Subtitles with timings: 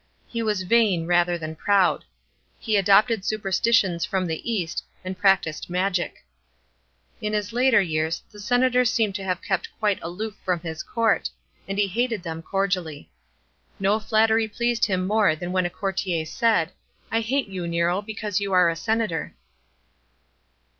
[0.27, 2.05] He was vain rather than proud.
[2.57, 6.25] He adopted superstitions from the east, and practised mauic.
[7.21, 11.29] In his later years, the senators seem to have kept quite aloof trom his court,
[11.67, 13.11] and he hated them cordially.
[13.79, 16.71] No flattery pleased him more than when a courtier said,"
[17.11, 19.35] I hate you, Nero, because you are a senator."